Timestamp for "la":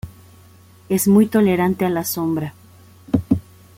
1.91-2.03